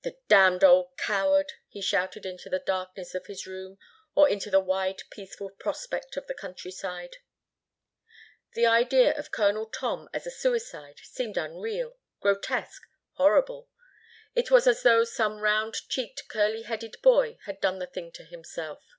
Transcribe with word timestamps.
"The 0.00 0.16
damned 0.28 0.64
old 0.64 0.96
coward," 0.96 1.52
he 1.68 1.82
shouted 1.82 2.24
into 2.24 2.48
the 2.48 2.58
darkness 2.58 3.14
of 3.14 3.26
his 3.26 3.46
room 3.46 3.76
or 4.14 4.26
into 4.26 4.48
the 4.50 4.58
wide 4.58 5.02
peaceful 5.10 5.50
prospect 5.50 6.16
of 6.16 6.26
the 6.26 6.32
countryside. 6.32 7.18
The 8.54 8.64
idea 8.64 9.14
of 9.14 9.30
Colonel 9.30 9.66
Tom 9.66 10.08
as 10.14 10.26
a 10.26 10.30
suicide 10.30 11.00
seemed 11.02 11.36
unreal, 11.36 11.98
grotesque, 12.20 12.88
horrible. 13.16 13.68
It 14.34 14.50
was 14.50 14.66
as 14.66 14.84
though 14.84 15.04
some 15.04 15.40
round 15.40 15.74
cheeked, 15.90 16.28
curly 16.28 16.62
headed 16.62 16.96
boy 17.02 17.36
had 17.44 17.60
done 17.60 17.78
the 17.78 17.86
thing 17.86 18.10
to 18.12 18.24
himself. 18.24 18.96